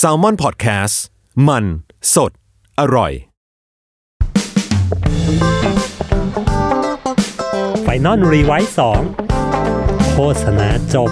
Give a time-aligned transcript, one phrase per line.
[0.00, 0.96] s a l m o n PODCAST
[1.48, 1.64] มัน
[2.14, 2.32] สด
[2.80, 3.12] อร่อย
[7.82, 9.00] Final Revise สอง
[10.12, 11.10] โฆษณาจบ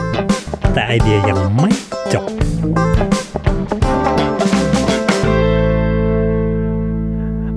[0.73, 1.73] แต่ไอเดียยังไม่
[2.13, 2.31] จบ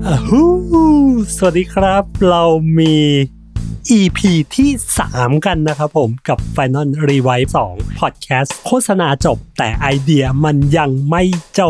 [0.05, 0.43] อะฮู
[1.35, 2.43] สวัสดีครับ เรา
[2.77, 2.95] มี
[3.91, 4.19] EP
[4.55, 4.71] ที่
[5.07, 11.23] 3 กันนะครับผมกับ Final Revise 2 Podcast โฆษณาจบแต่ไอเดียมันยังไม่
[11.59, 11.61] จ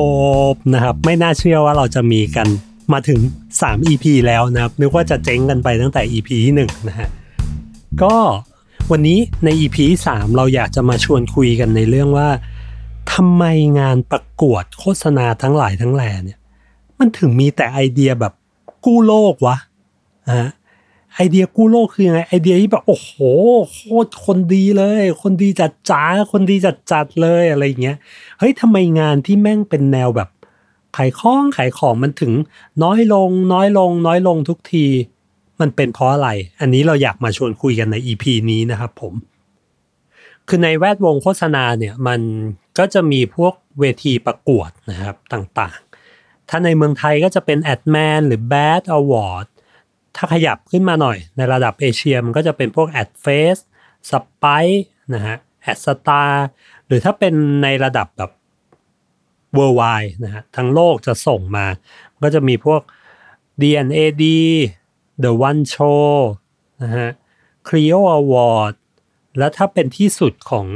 [0.54, 2.48] บนะครับ ไม่น่าเชื่อว่าเราจะมีกัน
[2.94, 3.20] มาถึง
[3.52, 7.10] 3 EP แล้วนะครับ นึกว่าจะเจ๊งกันไปตั้งแต่ EP ที่1นะฮะ
[8.04, 8.16] ก็
[8.92, 9.78] วันนี้ใน EP
[10.12, 12.30] 3 เราอยากจะมาชวนคุยกันในเรื่องว่า
[13.14, 13.44] ทำไม
[13.80, 16.40] งานประกวดโฆษณาทั้งหลายทั้งแหล่เนี่ย
[17.00, 18.34] มันถึงมีแต่ไอเดียแบบ
[18.86, 19.58] กู้โลกวะ
[20.40, 20.50] ฮะ
[21.16, 23.12] ไอเดียกู้โลกคือยังไงไอเดียที่แบบโอ้โห
[23.74, 27.98] โคตรคนดีเลย คนดีจัดจ้าคนดีจัดจัดเลยอะไรอย่างเงี้ย
[28.40, 30.30] เฮ้ยทำไมงานที่แม่งเป็นแนวแบบ
[30.98, 32.34] ขายของขายของมันถึง
[32.84, 34.86] น้อยลง น้อยลง น้อยลงทุกที
[35.62, 39.14] มันเป็นเพราะอะไร อันนี้เราอยากมาชวนคุยกันใน EP นี้นะครับผม
[40.48, 42.22] คือในแวดวงโฆษณาเนี่ยมัน
[42.78, 49.48] ก็จะมีพวกเวทีประกวดนะครับต่างๆ ถ้าในเมืองไทยก็จะเป็น AdMan หรือ Bad Award
[50.16, 53.62] ถ้าขยับขึ้นมาหน่อย ในระดับเอเชียมันก็จะเป็นพวก Adfest
[54.10, 54.82] Spikes
[55.14, 55.38] นะฮะ
[55.72, 56.32] Ad Stars
[56.86, 57.34] หรือถ้าเป็น
[57.64, 58.32] ในระดับแบบ
[59.58, 61.66] worldwide นะฮะทั้งโลกจะส่งมา
[62.24, 62.82] ก็จะมีพวก
[63.62, 64.24] D&AD
[65.24, 66.14] The One Show
[66.84, 67.10] นะฮะ
[67.68, 68.74] Clio Award
[69.38, 70.68] แล้วถ้าเป็นที่สุดของ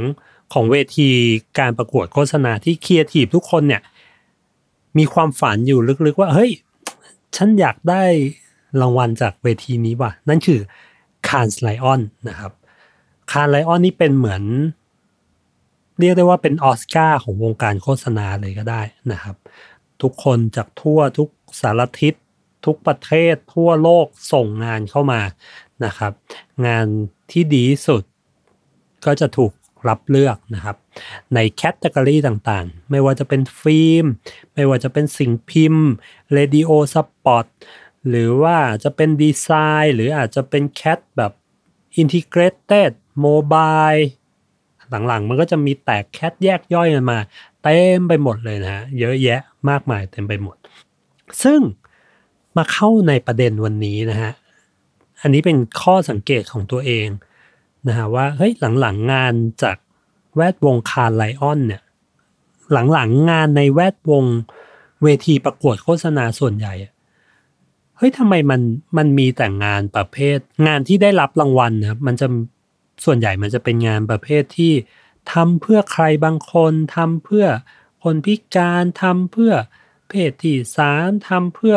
[0.52, 1.10] ของเวที
[1.58, 3.82] การประกวดโฆษณาที่เครีเอทีฟทุกคนเนี่ย
[4.98, 6.52] มีความฝันอยู่ลึกๆว่า เฮ้ย
[7.36, 8.04] ฉันอยากได้
[8.80, 10.60] รางวัลจากเวทีนี้ว่ะ นั่นคือ
[11.28, 12.52] คานส์ไลออนนะครับ
[13.32, 14.42] คานไลออนนี่เป็นเหมือน
[15.98, 19.36] เรียกได้ว่าเป็นออสการ์ของวงการโฆษณาเลยก็ได้นะครับ
[20.02, 21.28] ทุกคนจากทั่วทุก
[21.60, 22.14] สารทิศ
[22.66, 25.20] ทุกประเทศทั่วโลกส่งงานเข้ามา
[25.84, 26.12] นะครับ
[26.66, 26.86] งาน
[27.30, 28.02] ที่ดีสุด
[29.06, 29.52] ก็จะถูก
[29.88, 30.76] รับเลือกนะครับ
[31.34, 34.04] ใน category ต่างๆ ไม่ว่าจะเป็นฟิล์ม
[34.54, 35.86] ไม่ว่าจะเป็นสิ่งพิมพ์
[36.32, 37.46] radio spot
[38.08, 39.48] หรือว่าจะเป็นดีไซ
[39.82, 41.32] น์ หรืออาจจะเป็น cat แบบ
[42.02, 42.92] Integrated
[43.24, 44.02] Mobile
[45.08, 47.18] หลังๆ มันก็จะมีแตก cat แยกย่อยกันมา
[47.62, 50.56] เต็มไปหมดเลยนะฮะเยอะแยะมากมายเต็มไปหมด
[51.42, 51.60] ซึ่ง
[52.56, 54.32] มาเข้าในประเด็นวันนี้นะฮะ
[55.22, 57.06] อันนี้เป็นข้อสังเกตของตัวเอง
[57.88, 59.76] นะฮะว่าเฮ้ยหลังๆงานจาก
[60.36, 61.82] แวดวงคาร์ไลออนเนี่ย
[62.72, 64.24] หลังๆงานในแวดวง
[65.02, 66.74] เวทีประกวดโฆษณาส่วนใหญ่
[67.98, 68.60] เฮ้ยทำไมมัน
[68.96, 72.26] มันมีแต่งานประเภท งานที่ได้รับรางวัลนะมันจะ
[73.04, 74.72] ส่วนใหญ่มันจะเป็นงานประเภทที่
[75.32, 77.46] ทำเพื่อใครบางคนทำเพื่อ
[78.02, 79.52] คนพิการทำเพื่อ
[80.08, 81.76] เพศที่สามทำเพื่อ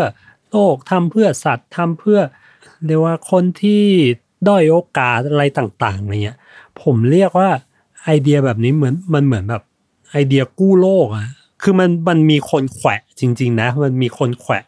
[0.50, 2.20] โลกทำเพื่อสัตว์ทำเพื่อ
[2.86, 3.84] เรียกว่าคนที่
[4.48, 6.38] ด้อยโอกาสอะไรต่างๆอะไรเงี้ย
[6.82, 7.50] ผมเรียกว่า
[8.04, 9.64] ไอเดียแบบนี้เหมือนมันเหมือนแบบ
[10.12, 11.30] ไอเดียกู้โลกอะ
[11.62, 14.64] คือมันมันมีคนแขวะจริง ๆ นะ มันมีคนแขวะ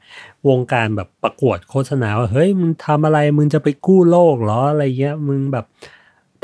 [0.49, 5.65] วงการแบบประกวดโฆษณาว่าเฮ้ยมึงทำอะไรมึงจะไปกู้โลกเหรออะไรเงี้ยมึงแบบ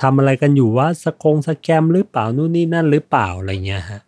[0.01, 4.01] ทำอะไรกันอยู่ว่าสกงสแกมหรือเปล่านู่นนี่นั่นหรือเปล่าอะไรเงี้ยฮะ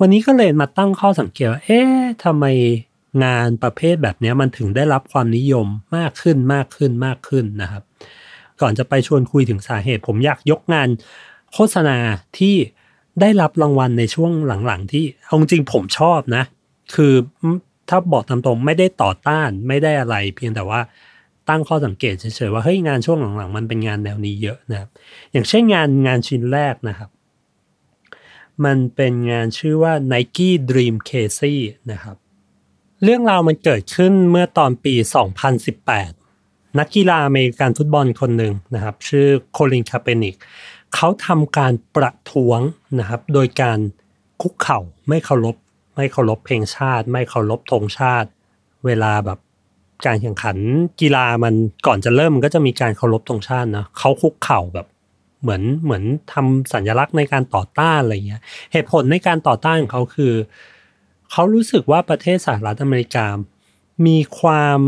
[0.00, 1.92] วันนี้ก็เลยมาตั้งข้อสังเกตว่าเอ๊ะ
[2.24, 2.44] ทำไม
[3.24, 7.82] งานประเภทแบบนี้มันถึงได้รับความนิยมมากขึ้นมากขึ้นมากขึ้นนะครับ
[8.60, 10.88] ก่อนจะไปชวนคุยถึงสาเหตุ ผมอยากยกงาน
[11.52, 11.96] โฆษณา
[12.38, 12.54] ที่
[13.20, 14.32] ได้รับรางวัลในช่วง
[14.66, 16.44] หลังๆ ที่เอาจริงผมชอบนะ
[16.94, 17.12] คือ
[17.88, 20.80] ถ้าบอกตามตรงไม่ได้ต่อต้านไม่ได้อะไร เพียงแต่ว่า
[21.48, 24.90] ตั้งข้อสังเกตเฉยๆว่าเฮ้ยงานช่วงหลังๆ มันเป็นงานแนวนี้เยอะนะครับ
[25.32, 27.10] อย่างเช่นงานงานชิ้นแรกนะครับ
[28.64, 31.56] มันเป็นงานชื่อว่า Nike Dream Casey
[31.92, 32.16] นะครับ
[33.02, 34.94] เรื่องราวมันเกิดขึ้นเมื่อตอนปี
[35.66, 40.34] 2018 นักกีฬาอเมริกันฟุตบอลคนหนึ่งนะครับ ชื่อโคลินคาเปนิก
[40.94, 42.60] เขาทำการประท้วง
[42.98, 43.78] นะครับ โดยการ
[44.42, 44.78] คุกเข่า
[45.08, 45.56] ไม่เคารพ
[45.96, 48.28] ไม่เคารพเพลงชาติ ไม่เคารพธงชาติ
[48.86, 49.38] เวลาแบบ
[50.06, 50.56] การแข่งขัน
[51.00, 51.54] กีฬามัน
[51.86, 54.86] ก่อนจะเริ่มมันก็จะมีการเคารพธงชาตินะเขาคุกเข่าแบบ
[55.42, 58.42] เหมือนเหมือนทำสัญลักษณ์ในการต่อต้านอะไรเงี้ย
[58.72, 60.34] เหตุผลในการต่อต้านของเขาคือ
[61.30, 63.26] เขารู้สึกว่าประเทศสหรัฐอเมริกา
[64.06, 64.80] มีความ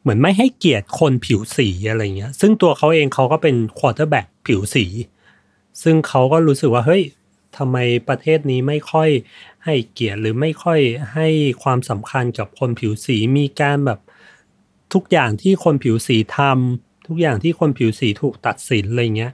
[0.00, 4.84] เหมือนไม่ให้เกียรติคนผิวสีอะไรเงี้ย ซึ่งตัวเขาเองเขาก็เป็น quarterback ผิวสี
[5.82, 7.02] ซึ่งเขาก็รู้สึกว่าเฮ้ย
[7.58, 7.76] ทำไม
[8.08, 9.10] ประเทศนี้ไม่ค่อย
[9.64, 10.80] ให้เกียรติหรือไม่ค่อย
[11.14, 11.28] ให้
[11.62, 14.00] ความสำคัญกับคนผิวสีมีการแบบ
[14.94, 19.32] ทุกอย่างที่คนผิวสีทำทุกอย่างที่คนผิวสีถูกตัดสินอะไรเงี้ย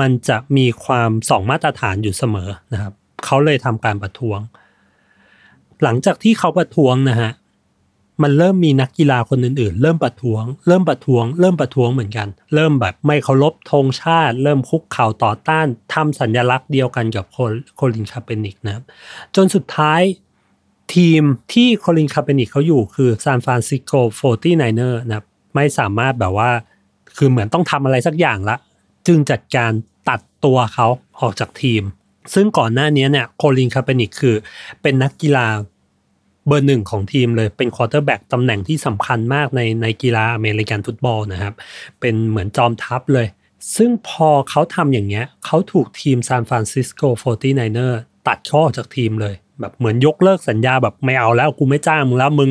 [0.00, 2.94] มันจะมีความสองมาตรฐานอยู่เสมอนะครับ
[3.24, 4.40] เขาเลยทำการประท้วง
[5.82, 7.30] หลังจากที่เขาประท้วงนะฮะ
[8.22, 17.24] มันเริ่มมีนักกีฬาคนอื่นๆ เริ่มประท้วง เริ่มประท้วง เริ่มประท้วงเหมือนกัน เริ่มแบบไม่เคารพธงชาติ เริ่มคุกเข่าต่อต้านทำสัญลักษณ์เดียวกันกับ
[17.76, 18.84] โคลินคาเปนิกนะครับ
[19.36, 20.02] จนสุดท้าย
[20.94, 21.22] ทีม
[21.52, 26.50] ที่โคลินคาเปนิกเขาอยู่คือซานฟรานซิสโกโฟร์ตี้ไนเนอร์นะครับไม่สามารถแบบว่า
[27.16, 28.56] คือเหมือนต้องทำอะไรสักอย่างละ
[29.06, 29.70] จึงจัดการ
[30.08, 30.86] ตัดตัวเขา
[31.20, 31.82] ออกจากทีม
[32.34, 34.34] ซึ่งก่อนหน้านี้เนี่ยโคลินคาเปนิกคือ
[34.82, 35.46] เป็นนักกีฬา
[36.50, 41.54] เบอร์หนึ่งของทีมเลยเป็น quarterback ตำแหน่งที่สำคัญมากในในกีฬาอเมริกันฟุตบอลนะครับ
[42.00, 43.26] เป็นเหมือนจอมทัพเลย
[43.76, 47.92] ซึ่งพอเขาทำอย่างเงี้ยเขาถูกทีมซานฟรานซิสโก 49er
[48.28, 52.50] ตัดข้อจากทีมเลยแบบเหมือนยกเลิกสัญญาแบบไม่เอาแล้วกูไม่จ้างมึงแล้วมึง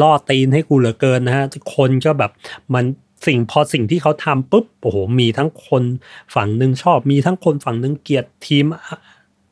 [0.00, 2.30] ล่อตีนให้กูเหลือเกินนะฮะคนก็แบบ
[2.74, 2.84] มัน
[3.26, 5.82] สิ่งพอสิ่งที่เขาทำปุ๊บโอ้โหมีทั้งคน
[6.34, 8.64] ฝั่งหนึ่งชอบ มีทั้งคนฝั่งหนึ่งเกลียดทีม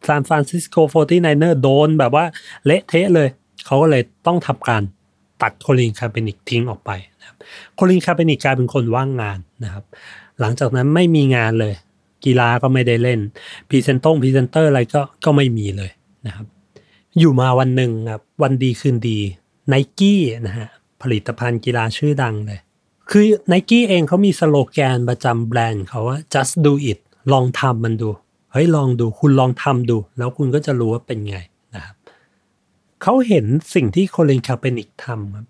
[0.06, 2.24] ซานฟรานซิสโก 49er โดนแบบว่า
[2.66, 3.28] เละเทะเลย
[3.68, 4.82] เขาก็เลยต้องทำการ
[5.42, 7.36] ตัดโคลินคาเปนิกทิ้งออกไปนะครับ
[7.74, 9.84] โคลินคาเปนิกกลายเป็นคนว่างงานนะครับ
[10.40, 11.74] หลังจากนั้นไม่มีงานเลย
[12.24, 13.20] กีฬาก็ไม่ได้เล่น
[13.68, 15.90] พรีเซนต์ตงพรีเซนเตอร์อะไรก็ก็ไม่มีเลย
[16.26, 16.46] นะครับ
[17.18, 19.18] อยู่มาวันหนึ่งครับวันดีคืนดี
[19.68, 20.68] ไนกี้นะฮะ
[21.02, 22.60] ผลิตภัณฑ์กีฬาชื่อดังเลย
[23.10, 26.98] คือไนกี้เองเขามีสโลแกนประจำแบรนด์เขาว่า just do it
[27.32, 28.08] ลองทำมันดู
[28.52, 31.38] เฮ้ยลองดูคุณลองทำดู แล้วคุณก็จะรู้ว่าเป็นไง
[33.02, 35.46] เขาเห็นสิ่งที่โคลินคาเปนิกทำครับ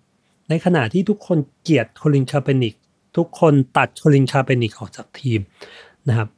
[0.49, 2.73] ในขณะที่ทุกคนเกลียดโคลินคาเปนิก
[3.17, 5.39] ทุกคนตัดโคลินคาเปนิกออกจากทีม
[6.07, 6.29] นะครับ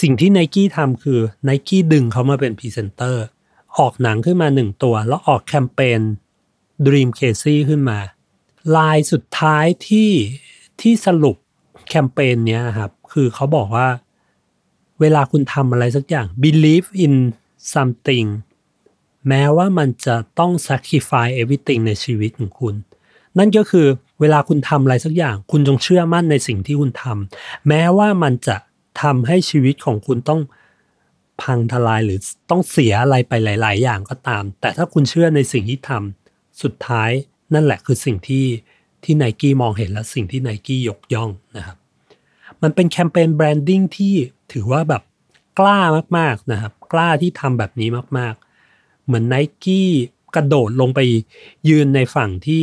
[0.00, 3.24] สิ่งที่ไนกี้ทำคือไนกี้ดึงเขามาเป็นพรีเซนเตอร์
[3.78, 6.00] ออกหนังขึ้นมาหนึ่งตัว แล้วออกแคมเปญ
[6.86, 7.98] Dream Crazy ขึ้นมา
[8.76, 10.10] ลายสุดท้ายที่
[10.80, 11.36] ที่สรุป
[11.88, 13.88] แคมเปญเนี้ยครับ คือเขาบอกว่า
[15.00, 17.14] เวลาคุณทำอะไรสักอย่าง believe in
[17.74, 18.26] something
[19.28, 22.74] แม้ว่ามันจะต้อง sacrifice everything ในชีวิตของคุณ
[23.38, 23.86] นั่นก็คือ
[24.20, 28.56] เวลาคุณทำอะไรสักอย่าง คุณจงเชื่อมั่นในสิ่งที่คุณทำแม้ว่ามันจะ
[29.02, 30.40] ทำให้ชีวิตของคุณต้อง
[31.42, 32.18] พังทลายหรือ
[32.50, 37.10] ต้องเสียอะไรไปหลาย ๆ อย่างก็ตาม แต่ถ้าคุณเชื่อในสิ่งที่ทำสุดท้าย
[37.54, 38.46] นั่นแหละคือสิ่งที่
[39.04, 41.76] ที่ไนกี้มองเห็นและสิ่งที่ไนกี้ยกย่องนะครับ
[42.62, 44.14] มันเป็นแคมเปญแบรนดิ้งที่
[44.52, 45.02] ถือว่าแบบ
[45.58, 45.80] กล้า
[46.18, 47.88] มาก ๆ นะครับ กล้าที่ทำแบบนี้
[48.18, 48.51] มาก ๆ
[49.06, 49.34] เหมือนไน
[49.64, 49.88] กี้
[50.34, 51.00] กระโดดลงไป
[51.68, 52.62] ยืนในฝั่งที่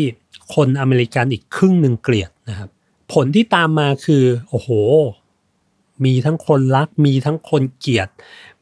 [0.55, 2.69] คนอเมริกันอีกครึ่งหนึ่งเกลียดนะครับ
[3.13, 4.69] ผลที่ตามมาคือ โอ้โห
[6.05, 8.09] มีทั้งคนรัก มีทั้งคนเกลียด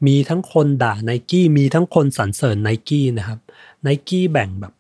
[0.07, 3.39] มีทั้งคนด่าไนกี้มีทั้งคนสรรเสริญไนกี้นะครับ
[3.83, 4.73] ไนกี้แบ่งแบบ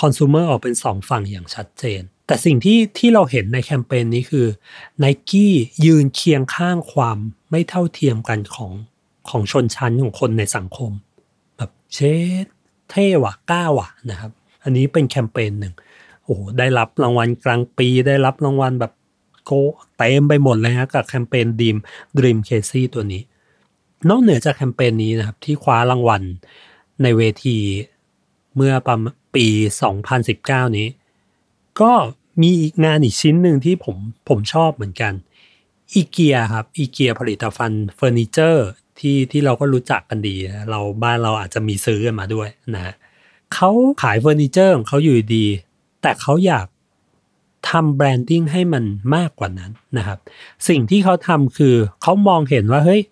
[0.00, 4.46] คอน sumer ออกเป็นสองฝั่งอย่างชัดเจน แต่สิ่งที่ที่เราเห็นในแคมเปญนี้คือ
[4.98, 5.52] ไนกี้
[5.84, 7.18] ยืนเคียงข้างความ
[7.50, 8.72] ไม่เท่าเทียมกันของ
[9.28, 10.90] ของชนชั้นของคนในสังคม
[11.94, 11.98] เช
[12.44, 12.46] ด
[12.90, 14.30] เท่ว่ะกล้าว่ะนะครับ
[14.62, 15.74] อันนี้เป็นแคมเปญหนึ่ง
[16.24, 18.92] โอ้โหได้รับรางวัลกลางปีได้รับรางวัลแบบ
[19.44, 19.52] โก
[19.96, 21.76] เต็มไปหมดเลยนะกับแคมเปญดีม
[22.16, 23.22] ดีมเคซี่ตัวนี้
[24.08, 26.22] นอกเหนือจากแคมเปญนี้นะครับ ที่คว้ารางวัล
[27.02, 27.56] ในเวที
[28.56, 29.46] เมื่อประมาณปี
[30.12, 30.88] 2019 นี้
[31.80, 31.92] ก็
[32.42, 33.96] มีอีกงานอีกชิ้นหนึ่งที่ผม
[34.28, 35.12] ผมชอบเหมือนกัน
[35.92, 38.66] อีเกียครับอีเกียผลิตภัณฑ์เฟอร์นิเจอร์
[39.02, 40.36] ที่ที่เราก็รู้จักกันดี
[40.70, 42.94] เราบ้านเราอาจจะมีซื้อกันมาด้วยนะ
[43.54, 43.70] เขา
[44.02, 45.46] ขายเฟอร์นิเจอร์ของเขาอยู่ดี
[46.02, 46.66] แต่เขาอยาก
[47.70, 48.84] ทำ branding ให้มัน
[49.16, 50.18] มากกว่านั้นนะครับ
[50.68, 53.02] สิ่งที่เขาทำคือเขามองเห็นว่าเฮ้ย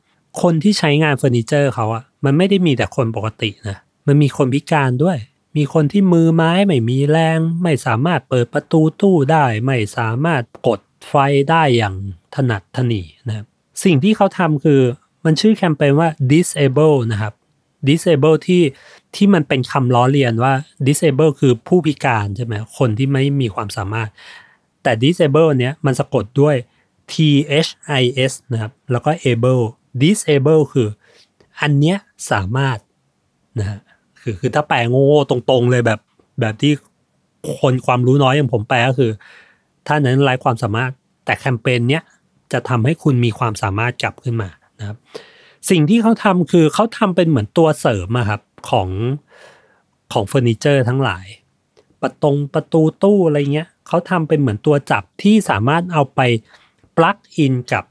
[0.42, 5.18] คนที่ใช้งานเฟอร์นิเจอร์เขาอะมันไม่ได้มีแต่คนปกตินะมันมีคนพิการด้วย
[5.56, 11.14] มีคนที่มือไม้ไม่มีแรง ไม่สามารถเปิดประตูตู้ได้ ไม่สามารถกดไฟ
[11.50, 11.94] ได้อย่าง
[12.34, 13.46] ถนัดถนีนะครับ
[13.84, 14.80] สิ่งที่เขาทำคือ
[15.24, 17.34] มันชื่อแคมเปญว่า disable นะครับ
[17.88, 18.62] disable ที่
[19.14, 20.52] ที่มันเป็นคำล้อเลียนว่า
[20.86, 24.08] disable คือผู้พิการใช่ไหมคนที่ไม่มีความสามารถ
[24.82, 26.56] แต่ disable เนี้ยมันสะกดด้วย
[27.12, 27.14] t
[27.66, 29.62] h i s นะครับ แล้วก็ able
[30.02, 30.88] disable คือ
[31.60, 31.98] อันเนี้ย
[32.30, 32.78] สามารถ
[33.58, 33.80] นะฮะ
[34.20, 36.00] คือคือถ้าแปลงโง่ตรงๆเลยแบบ
[36.40, 36.72] แบบที่
[37.58, 39.10] คนความรู้น้อยอย่างผมแปลก็คือ
[39.86, 40.90] ถ้านั้นไร้ความสามารถ
[41.24, 42.02] แต่แคมเปญเนี้ย
[42.52, 44.48] จะทำให้คุณมีความสามารถกลับขึ้นมา
[44.80, 44.98] นะครับ
[45.70, 48.88] สิ่งที่เขาทำคือเขาทำเป็นเหมือนตัวเสริมอะครับของ
[50.12, 51.26] ของเฟอร์นิเจอร์ทั้งหลาย
[52.02, 56.20] ประตงประตูตู้อะไรเงี้ยเขาทำเป็นเหมือนตัวจับที่สามารถเอาไป
[56.96, 57.84] plug in กับ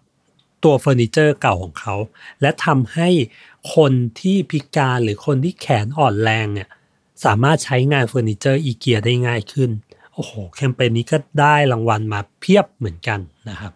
[0.64, 1.96] ตัวเฟอร์นิเจอร์เก่าของเขา
[2.42, 3.10] และทำให้
[3.76, 6.70] คนที่พิการหรือคนที่แขนอ่อนแรงเนี่ย
[7.26, 9.70] สามารถใช้งานเฟอร์นิเจอร์อีเกียได้ง่ายขึ้น
[10.14, 13.20] โอ้โห แคมเปญนี้ก็ได้รางวัลมาเพียบเหมือนกัน
[13.50, 13.74] นะครับ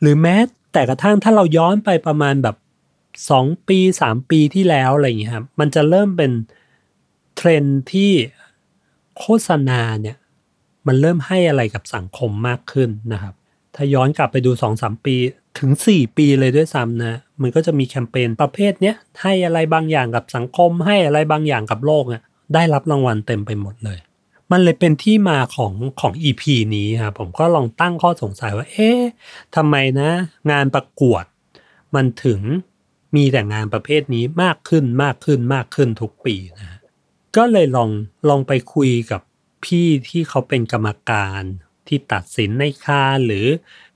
[0.00, 0.36] หรือแม้
[0.72, 2.56] แต่กระทั่งถ้าเราย้อนไปประมาณแบบ
[3.30, 6.32] สองปีสามปีที่แล้วอะไรอย่างเงี้ยครับมันจะเริ่มเป็น
[7.36, 8.12] เทรนที่
[9.18, 10.16] โฆษณาเนี่ย
[10.86, 13.34] มันเริ่มให้อะไรกับสังคมมากขึ้นนะครับ
[13.74, 15.16] ถ้าย้อนกลับไปดูสองสามปี
[15.58, 22.22] ถึงสี่ปีเลยด้วยซ้ำนะ มันก็จะมีแคมเปญประเภทเนี้ยให้อะไรบางอย่างกับสังคม ให้อะไรบางอย่างกับโลกเนี่ย
[22.54, 23.98] ได้รับรางวัลเต็มไปหมดเลย
[24.52, 26.42] มันเลยเป็นที่มาของของ EP
[26.74, 29.00] นี้ครับผมก็ลองตั้งข้อสงสัยว่า เอ๊ะ
[29.56, 30.10] ทำไมนะ
[30.50, 31.24] งานประกวด
[31.94, 32.40] มันถึง
[33.16, 36.78] มีแต่งานประเภทนี้มากขึ้นมากขึ้นมากขึ้นทุกปีนะ
[37.36, 37.90] ก็เลยลอง
[38.28, 39.20] ลองไปคุยกับ
[39.64, 41.42] พี่ที่เขาเป็นกรรมการ
[41.88, 43.46] ที่ตัดสินในคาหรือ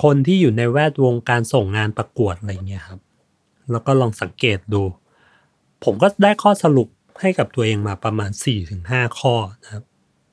[0.03, 3.01] คนที่อยู่ในแวดวงการส่งงานประกวดอะไรเงี้ยครับ
[3.71, 4.83] แล้วก็ลองสังเกตดู
[5.85, 6.89] ผมก็ได้ข้อสรุป
[7.21, 8.31] ให้กับตัวเองมาประมาณ
[8.75, 9.85] 4-5 ข้อนะครับ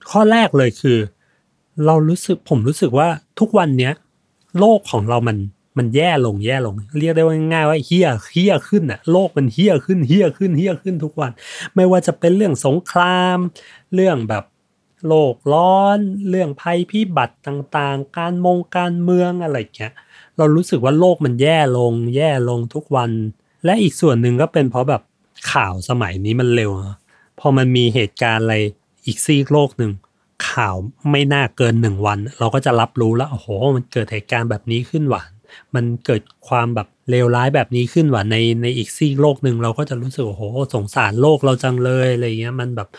[0.10, 0.98] ข้อแรกเลยคือ
[1.86, 3.94] เรารู้สึกผมรู้สึกว่าทุกวันเนี้ย
[4.60, 5.38] โลกของเรามัน
[5.78, 11.32] มันแย่ลงแย่ลง เรียกได้ว่าง่ายว่าเฮี้ยเฮี้ยขึ้นอะโลกมันเฮี้ยขึ้นเฮี้ยขึ้นเฮี้ยขึ้นทุกวัน
[11.76, 13.38] ไม่ว่าจะเป็นเรื่องสงคราม
[13.94, 14.44] เรื่องแบบ
[15.08, 19.94] โลกร้อน เรื่องภัยพิบัติต่างๆ การมงการเมืองอะไรเงี้ย
[20.38, 23.12] เรารู้สึกว่าโลกมันแย่ลง แย่ลงทุกวัน
[23.66, 25.02] และอีกส่วนหนึ่งก็เป็นเพราะแบบ
[25.52, 26.72] ข่าวสมัยนี้มันเร็ว
[27.40, 28.58] พอมันมีเหตุการณ์อะไร
[29.10, 29.92] อีกซีกโลกหนึ่ง
[30.50, 30.76] ข่าว
[31.12, 35.32] ไม่น่าเกินหนึ่งวัน เราก็จะรับรู้แล้วโอ้โห มันเกิดเหตุการณ์แบบนี้ขึ้นหวาน
[35.76, 42.90] มันเกิดความแบบเลวร้ายแบบนี้ขึ้นว่าในในอีกซีกโลกหนึ่งเราก็จะรู้สึกโอ้โหสงสารโลกเราจังเลยอะไรเงี้ยมันแบบ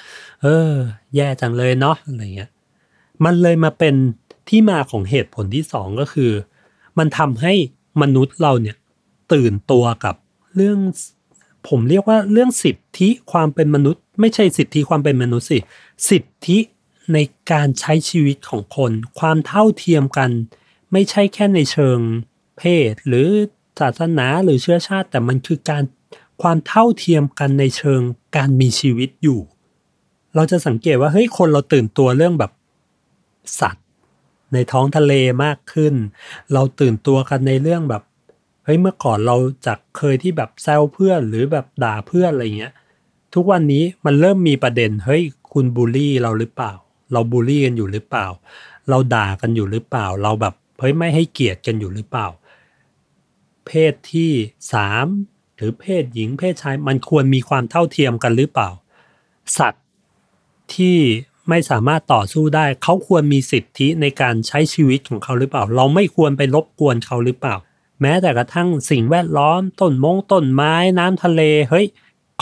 [0.42, 0.70] เออ
[1.16, 2.50] แย่จังเลยเนาะอะไรเงี้ย
[3.24, 3.94] มันเลยมาเป็น
[4.48, 6.32] ที่มาของเหตุผลที่สองก็คือ
[6.98, 7.54] มันทำให้
[8.02, 8.76] มนุษย์เราเนี่ย
[9.32, 10.14] ตื่นตัวกับ
[10.56, 10.78] เรื่อง
[11.68, 15.58] ผมเรียกว่าเรื่องสิทธิความเป็นมนุษย์ ไม่ใช่สิทธิความเป็นมนุษย์สิ
[16.08, 16.58] สิทธิ
[17.12, 17.18] ใน
[17.52, 20.30] การใช้ชีวิตของคน ความเท่าเทียมกัน
[20.92, 21.98] ไม่ใช่แค่ในเชิง
[22.58, 23.28] เพศ หรือ
[23.80, 25.82] ศาสนาหรือเชื้อชาติ แต่มันคือการ
[26.42, 28.00] ความเท่าเทียมกันในเชิง
[28.36, 29.40] การมีชีวิตอยู่
[30.34, 32.52] เราจะสังเกตว่าเฮ้ยคนเราตื่นตัวเรื่องแบบ
[33.60, 33.86] สัตว์
[34.52, 35.12] ในท้องทะเล
[35.44, 35.94] มากขึ้น
[36.52, 38.02] เราตื่นตัวกันในเรื่องแบบ
[38.64, 42.72] เฮ้ยเมื่อก่อนเราจากเคยที่แบบแซวเพื่อนหรือแบบด่าเพื่อนอะไรเงี้ย
[43.34, 46.72] ทุกวันนี้มันเริ่มมีประเด็นเฮ้ย คุณบูลลี่เราหรือเปล่า
[47.12, 48.26] เราบูลลี่กันอยู่หรือเปล่า
[48.88, 52.26] เราด่ากันอยู่หรือเปล่า เราแบบเฮ้ยไม่ให้เกียรติกันอยู่หรือเปล่า
[53.66, 54.30] เพศที่
[54.72, 55.06] สาม
[55.56, 58.70] หรือเพศหญิงเพศชายมันควรมีความเท่าเทียมกันหรือเปล่า
[59.58, 59.84] สัตว์
[60.74, 60.98] ที่
[61.48, 67.56] ไม่สามารถต่อสู้ได้ เขาควรมีสิทธิในการใช้ชีวิตของเขาหรือเปล่า เราไม่ควรไปรบกวนเขาหรือเปล่า
[68.00, 71.86] แม้แต่กระทั่งสิ่งแวดล้อมต้นมงต้นไม้น้ำทะเลเฮ้ย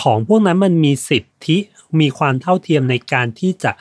[0.02, 1.56] ของพวกนั้นมันมีสิทธิ
[2.00, 3.72] มีความเท่าเทียมในการที่จะ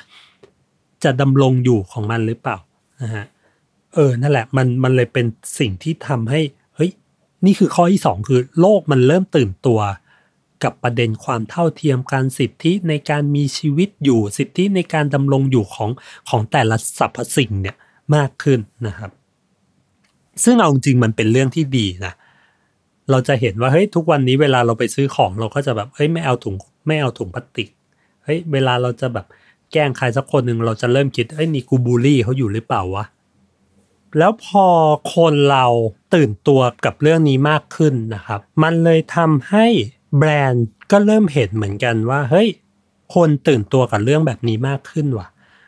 [1.03, 2.57] จะดำรงอยู่ของมันหรือเปล่า
[3.01, 3.25] นะฮะ
[3.93, 5.25] เออนั่นแหละมันมันเลยเป็น
[5.59, 6.41] สิ่งที่ทำให้
[6.75, 6.91] เฮ้ย
[7.45, 9.79] นี่คือข้อที่สองคือโลกมันเริ่มตื่นตัว
[10.63, 15.89] กับประเด็นความเท่าเทียมการสิทธิในการมีชีวิตอยู่สิทธิในการดำรงอยู่ของ
[16.29, 17.75] ของแต่ละสรรพสิ่งเนี่ย
[18.15, 19.11] มากขึ้นนะครับ
[20.43, 22.13] ซึ่งเอาจริงมันเป็นเรื่องที่ดีนะ
[23.11, 26.55] เราจะเห็นว่าเฮ้ยทุกวันนี้เวลาเราไปซื้อของเราก็จะแบบเฮ้ยไม่เอาถุง
[26.87, 27.69] ไม่เอาถุงพลาสติก
[28.23, 29.25] เฮ้ยเวลาเราจะแบบ
[29.71, 33.05] แกล้งใครสักคนหนึ่งเราจะเริ่มคิดเฮ้ยนี่กูบูลลี่เขาอยู่หรือเปล่าวะ
[34.17, 34.67] แล้วพอ
[35.15, 35.65] คนเรา
[36.15, 39.65] ตื่นตัวกับเรื่องนี้มากขึ้นนะครับ มันเลยทำให้
[40.17, 42.49] แบรนด์ก็เริ่มเห็นเหมือนกันว่าเฮ้ย
[43.15, 45.27] คนตื่นตัวกับเรื่องแบบนี้มากขึ้นว่ะ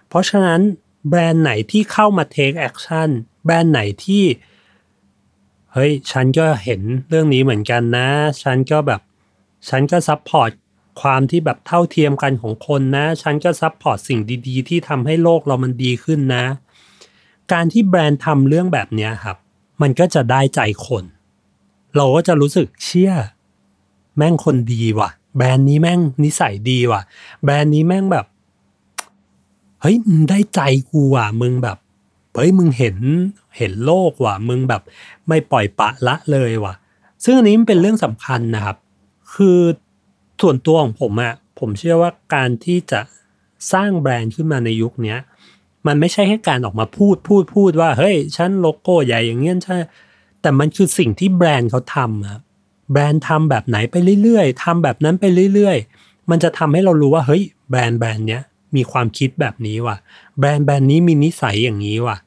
[0.10, 0.62] เพราะฉะนั้น
[1.10, 3.10] แบรนด์ไหนที่เข้ามา take action
[3.46, 4.24] แบรนด์ไหนที่
[5.74, 8.08] เฮ้ยฉันก็เห็นเรื่องนี้เหมือนกันนะ
[8.44, 9.02] ฉันก็แบบ
[9.70, 10.50] ฉันก็ support
[11.02, 16.46] ความที่แบบเท่าเทียมกันของคนนะ ฉันก็ support สิ่งดี ๆ ที่ทำให้โลกเรามันดีขึ้นนะ
[17.52, 19.38] การที่แบรนด์ทำเรื่องแบบเนี้ยครับ
[19.82, 21.04] มันก็จะได้ใจคน
[21.96, 23.14] เราก็จะรู้สึกเชื่อ
[24.18, 27.02] แม่งคนดีว่ะ แบรนด์นี้แม่งนิสัยดีว่ะ
[27.44, 28.26] แบรนด์นี้แม่งแบบ
[29.82, 29.96] เฮ้ย
[30.30, 30.62] ได้ใจ
[30.92, 31.78] กูว่ะมึงแบบ
[32.40, 32.98] ฮ้ยมึงเห็น
[33.58, 34.82] เห็นโลกว่ะมึงแบบ
[35.28, 36.74] ไม่ปล่อยปะละเลยว่ะ
[37.24, 38.78] ซึ่งอันนี้มันเป็นเรื่องสำคัญนะครับ
[39.34, 39.60] คือ
[40.42, 43.00] ส่วนตัวของผมอะผมเชื่อว่าการที่จะ
[43.74, 45.20] สร้างแบรนด์ขึ้นมาในยุคเนี้ย
[45.88, 49.78] มันไม่ใช่แค่การออกมาพูดพูดพูดว่าเฮ้ยฉันโลโก้ใหญ่อย่างเงี้ยใช่
[50.42, 52.42] แต่มันคือสิ่งที่แบรนด์เขาทำครับ
[52.92, 58.42] แบรนด์ทำแบบไหนไปเรื่อยๆทำแบบนั้นไปเรื่อยๆ มันจะทำให้เรารู้ว่าเฮ้ยแบรนด์แบรนด์เนี้ย
[58.76, 59.98] มีความคิดแบบนี้ว่ะ
[60.40, 62.18] แบรนด์แบรนด์นี้มีนิสัยอย่างนี้ว่ะ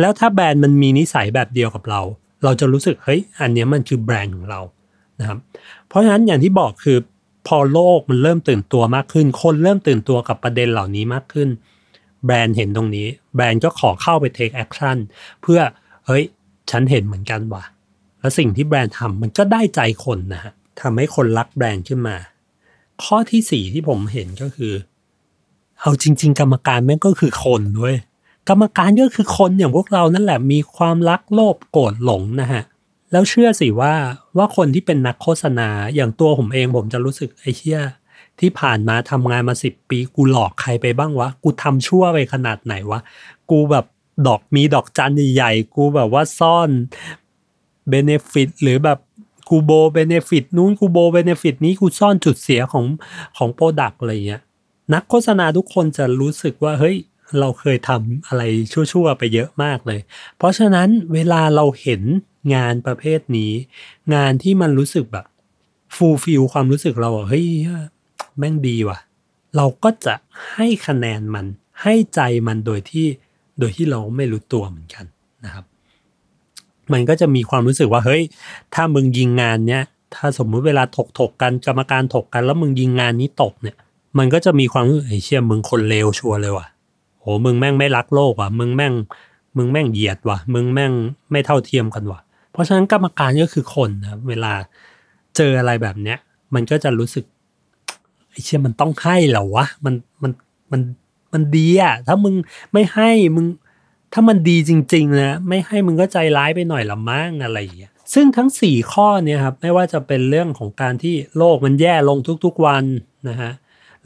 [0.00, 2.00] แล้วถ้าแบรนด์มันมีนิสัยแบบเดียวกับเรา
[2.44, 4.60] เราจะรู้สึกเฮ้ยอันนี้มันคือแบรนด์ของเรา
[5.20, 5.38] นะครับ
[5.88, 6.98] เพราะฉะนั้นอย่างที่บอกคือ
[7.46, 11.48] พอโลกมันเริ่มตื่นตัวมากขึ้น คนเริ่มตื่นตัวกับประเด็นเหล่านี้มากขึ้น
[12.24, 14.96] แบรนด์เห็นตรงนี้ แบรนด์ก็ขอเข้าไป take action
[15.42, 15.60] เพื่อ
[16.06, 16.24] เฮ้ย
[16.70, 17.64] ฉันเห็นเหมือนกันว่ะ
[18.20, 22.16] แล้วสิ่งที่แบรนด์ทำมันก็ได้ใจคนนะฮะทำให้คนรักแบรนด์ขึ้นมา
[23.04, 24.72] ข้อที่สี่ที่ผมเห็นก็คือ
[25.80, 27.96] เอาจริง ๆ กรรมการแม่งก็คือคนด้วย
[28.48, 32.62] กรรมการก็คือคนอย่างพวกเรานั่นแหละมีความรักโลภโกรธหลงนะฮะ
[33.12, 33.94] แล้วเชื่อสิว่า
[34.36, 37.80] ว่าคนที่เป็นนักโฆษณาอย่างตัวผมเองผมจะรู้สึกไอ้เชี่ย
[38.40, 43.00] ที่ผ่านมาทำงานมาสิบปีกูหลอกใครไปบ้างวะ กูทำชั่วไปขนาดไหนวะ
[43.50, 43.86] กูแบบ
[44.26, 46.70] ดอกมีดอกจันใหญ่ๆ กูแบบว่าซ่อน
[47.88, 48.98] benefit หรือแบบ
[49.48, 52.84] กู over benefit นู้นกู over benefit นี้กูซ่อนจุดเสียของ
[53.36, 54.42] ของ product อะไรเงี้ย
[54.94, 56.96] นักโฆษณาทุกคนจะรู้สึกว่าเฮ้ย
[57.40, 58.42] เราเคยทำอะไร
[58.72, 60.00] ชั่วๆไปเยอะมากเลย
[60.36, 62.02] เพราะฉะนั้นเวลาเราเห็น
[62.54, 63.52] งานประเภทนี้
[64.14, 65.26] งานที่มันรู้สึกแบบ
[65.96, 67.46] fulfill ความรู้สึกเราอะเฮ้ย
[68.38, 68.98] แม่งดีว่ะ
[69.56, 70.14] เราก็จะ
[70.52, 71.46] ให้คะแนนมัน
[71.82, 73.06] ให้ใจมันโดยที่
[73.58, 75.04] โดยที่เราไม่รู้ตัวเหมือนกัน
[75.44, 75.64] นะครับ
[76.92, 78.22] มันก็จะมีความรู้สึกว่าเฮ้ย
[78.74, 79.82] ถ้ามึงยิงงานเนี้ย
[80.14, 83.76] ถ้าสมมุติเวลาถกถกกันกรรมการถกกัน แล้วมึงยิงงานนี้ตกเนี่ย
[84.18, 86.66] มันก็จะมีความรู้สึกไอ้เชี่ยมึงคนเลวชัวร์เลยว่ะ
[87.26, 88.94] โหมึงแม่งไม่รักโลกว่ะมึงแม่ง
[89.56, 90.92] มึงแม่งเหยียดว่ะ มึงแม่ง
[91.30, 92.20] ไม่เท่าเทียมกันว่ะ
[92.52, 94.52] เพราะฉะนั้นกรรมการก็คือคนนะเวลา
[95.36, 96.18] เจออะไรแบบเนี้ย
[96.54, 97.24] มันก็จะรู้สึก
[98.30, 100.32] ไอ้เชี่ยมันต้องให้เหรอวะมันมัน
[100.72, 100.80] มัน
[101.32, 102.34] มันดีอะถ้ามึง
[102.72, 103.46] ไม่ให้มึง
[104.12, 112.84] ถ้ามันดีจริง ๆ นะไม่ให้มึงก็ใจร้ายไปหน่อยละมั้งอะไรอย่างเงี้ยซึ่งทั้ง 4 ข้อเนี่ยครับไม่ว่าจะเป็นเรื่องของการที่โลกมันแย่ลงทุกๆวัน
[113.28, 113.52] นะฮะ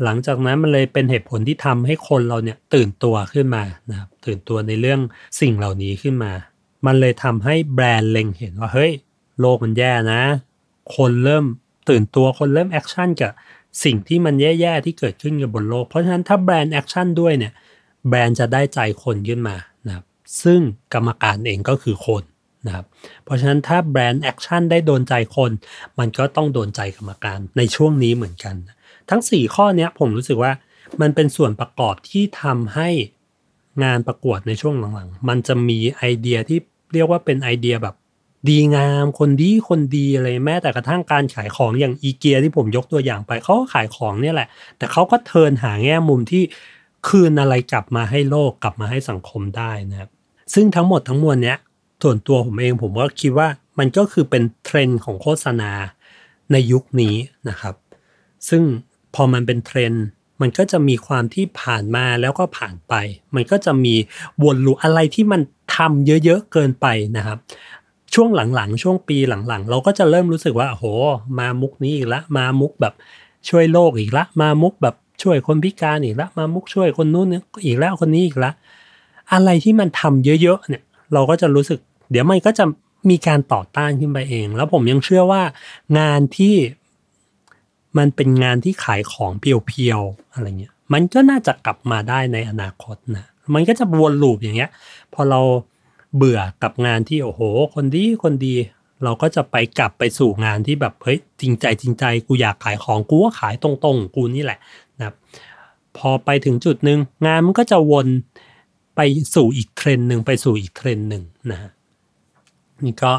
[0.04, 5.00] หลังจากนั้นมันเลยเป็นเหตุผลที่ทำให้คนเราเนี่ยตื่นตัวขึ้นมานะครับตื่นตัวในเรื่อง
[5.40, 6.32] สิ่งเหล่านี้ขึ้นมา
[6.86, 8.92] มันเลยทำให้แบรนด์เล็งเห็นว่าเฮ้ย
[9.40, 10.22] โลกมันแย่นะ
[10.96, 11.44] คนเริ่ม
[11.88, 13.32] ตื่นตัวคนเริ่ม action กับ
[13.84, 17.52] สิ่งที่มันแย่ๆที่เกิดขึ้นกับบนโลก เพราะฉะนั้นถ้าแบรนด์ action ด้วยเนี่ย
[18.08, 20.04] แบรนด์จะได้ใจคนขึ้นมานะครับ
[20.42, 20.60] ซึ่ง
[20.94, 22.22] กรรมการเองก็คือคน
[22.66, 22.86] นะครับ
[23.24, 25.50] เพราะฉะนั้นถ้าแบรนด์ action ได้โดนใจคน
[25.98, 28.54] มันก็ต้องโดนใจกรรมการในช่วงนี้เหมือนกัน
[29.10, 30.52] ทั้ง 4 ข้อเนี้ยผมรู้สึกว่า
[31.00, 32.88] มันเป็นส่วนประกอบที่ทำให้
[33.84, 36.58] งานประกวดในช่วงหลังๆ มันจะมีไอเดียที่
[36.92, 37.94] เรียกว่าเป็นไอเดียแบบ
[38.48, 46.42] ดีงามคนดีคนดีอะไรแม้แต่กระทั่งการขายของอย่างอีเกียที่ผมยกตัวอย่างไปเขาก็ขายของเนี่ยแหละ แต่เขาก็เทินหาแง่มุมที่
[47.08, 50.10] คืนอะไรกลับมาให้โลกกลับมาให้สังคมได้นะครับ
[50.54, 51.58] ซึ่งทั้งหมดทั้งมวลเนี้ย
[52.02, 55.72] ส่วนตัวผมเองผมก็คิดว่ามันก็คือเป็นเทรนด์ของโฆษณา
[56.52, 57.14] ในยุคนี้
[57.48, 57.74] นะครับ
[58.48, 58.62] ซึ่ง
[59.14, 60.04] พอมันเป็นเทรนด์
[60.40, 62.94] มันก็จะมีความที่ผ่านมาแล้วก็ผ่านไป
[63.34, 63.94] มันก็จะมี
[64.42, 65.40] วนลูอะไรที่มัน
[65.76, 67.38] ทำเยอะๆเกินไปนะครับ
[68.14, 70.84] ช่วงหลังๆ ช่วงปีหลังๆ เราก็จะเริ่มรู้สึกว่าโอ้โห
[71.38, 72.94] มามุกนี้อีกละ มามุกแบบ
[73.48, 77.28] ช่วยโลกอีกละ มามุกแบบช่วยคนพิการอีกละ มามุกช่วยคนนู้น
[77.64, 78.50] อีกแล้วคนนี้อีกละ
[79.32, 80.82] อะไรที่มันทำเยอะๆเนี่ย
[81.14, 81.78] เราก็จะรู้สึก
[82.10, 82.64] เดี๋ยวมันก็จะ
[83.10, 85.42] มีการต่อต้านขึ้นไปเอง แล้วผมยังเชื่อว่า
[85.98, 86.54] งานที่
[87.98, 94.70] มันเป็นงานที่ขายของเพียวๆอะไรเงี้ยมันก็น่าจะกลับมาได้ในอนาคตนะมันก็จะวนลูปอย่างเงี้ย
[95.14, 95.40] พอเรา
[96.16, 97.40] เบื่อกับงานที่โอ้โห
[97.74, 98.54] คนดีคนดี
[99.04, 104.58] เราก็จะไปกลับไปสู่งานที่แบบเฮ้ยจริงใจจริงใจกูอยากขายของกูก็ขายตรงๆกูนี่แหละ
[104.98, 105.14] นะครับ
[105.96, 108.08] พอไปถึงจุดหนึ่งงานมันก็จะวน
[108.96, 109.00] ไป
[109.34, 111.70] สู่อีกเทรนหนึ่งไปสู่อีกเทรนหนึ่งนะฮะ
[112.84, 113.12] นี่ก็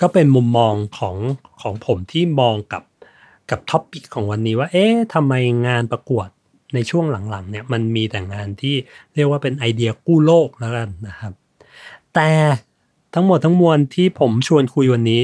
[0.00, 1.16] ก็เป็นมุมมองของ
[1.62, 2.82] ของผมที่มองกับ
[3.50, 5.34] กับท็อปปิกของวันนี้ว่า เอ๊ะทำไม
[5.66, 6.28] งานประกวด
[6.74, 8.74] ในช่วงหลังๆเนี่ยมันมีแต่งานที่
[9.14, 11.32] เรียกว่าเป็นไอเดียกู้โลกแล้วกันนะครับ
[12.14, 12.30] แต่
[13.14, 15.22] ทั้งหมดทั้งมวลที่ผมชวนคุยวันนี้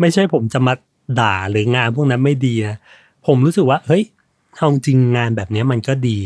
[0.00, 0.74] ไม่ใช่ผมจะมา
[1.20, 2.78] ด่าหรืองานพวกนั้นไม่ดีนะ
[3.26, 4.04] ผมรู้สึกว่าเฮ้ย
[4.56, 6.18] เอาจริงงานแบบนี้มันก็ดี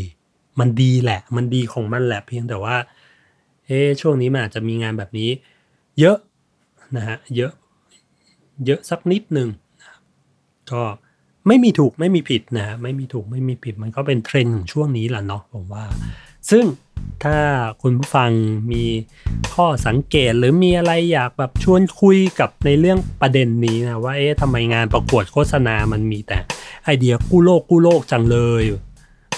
[0.59, 2.75] มันดีแหละ มันดีของมันแหละเพียงแต่ว่า
[3.65, 5.29] เอ๊ช่วงนี้มันอาจจะมีงานแบบนี้
[5.99, 6.17] เยอะ
[6.95, 7.51] นะฮะเยอะ
[8.65, 9.49] เยอะสักนิดหนึ่ง
[10.71, 10.83] ก็
[11.47, 15.85] ไม่มีถูกไม่มีผิดนะไม่มีถูกไม่มีผิดมันก็เป็นเทรนด์ของช่วงนี้แหละเนาะผมว่า
[16.49, 16.65] ซึ่ง
[17.23, 17.37] ถ้า
[17.81, 18.31] คุณผู้ฟัง
[18.71, 18.83] มี
[19.55, 26.39] ข้อสังเกตหรือมีอะไรอยากแบบชวนคุยกับในเรื่องประเด็นนี้นะว่าเอ๊ะทำไมงานประกวดโฆษณามันมีแต่
[26.83, 28.63] ไอเดียกู้โลกกู้โลกจังเลย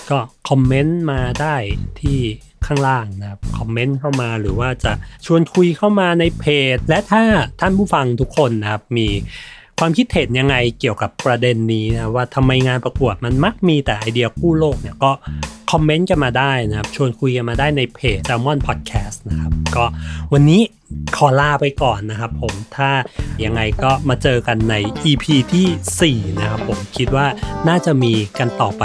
[0.10, 1.56] ก็คอมเมนต์มาได้
[2.02, 2.20] ที่
[2.66, 4.92] ข้างล่างนะครับคอมเมนต์เข้ามาหรือว่าจะ
[5.26, 7.24] ชวนคุยเข้ามาในเพจ และถ้า
[7.62, 9.08] ท่านผู้ฟังทุกคนนะครับมี
[9.80, 15.12] ความคิดเห็นยังไงเกี่ยวกับประเด็นนี้นะว่าทำไมงานประกวดมันมักมีแต่ไอเดียกู้โลกเนี่ยก็
[15.72, 19.86] คอมเมนต์กันมาได้นะครับ ชวนคุยกันมาได้ในเพจ Salmon Podcast นะครับ ก็
[20.34, 20.62] วันนี้
[21.18, 22.90] ขอลาไปก่อนนะครับผมถ้า
[23.44, 27.28] ยังไงก็มาเจอกันใน EP ที่ 4 นะครับผมคิดว่า
[27.68, 28.84] น่าจะมีกันต่อไป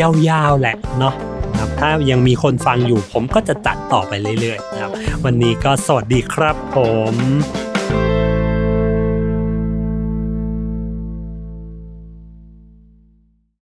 [0.00, 1.14] ยาวๆแหละเนาะ
[1.58, 4.92] ครับถ้ายังมีคนฟังอยู่ผมก็จะจัดต่อไปเรื่อยๆนะครับ
[5.24, 6.76] วันนี้ก็สวัสดีครับผ
[7.12, 7.14] ม